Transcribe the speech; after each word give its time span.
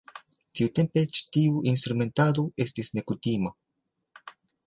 Tiutempe 0.59 1.03
ĉi 1.17 1.25
tiu 1.35 1.59
instrumentado 1.73 2.45
estis 2.65 2.91
nekutima. 2.99 3.55